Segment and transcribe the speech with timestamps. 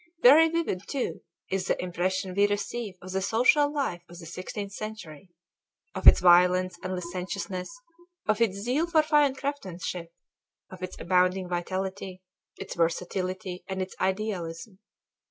[0.23, 1.21] Very vivid, too,
[1.51, 5.29] is the impression we receive of the social life of the sixteenth century;
[5.93, 7.69] of its violence and licentiousness,
[8.27, 10.11] of its zeal for fine craftsmanship,
[10.71, 12.23] of its abounding vitality,
[12.57, 14.79] its versatility and its idealism.